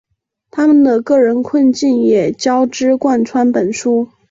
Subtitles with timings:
[0.49, 4.09] 他们个人的困境也交织贯穿本书。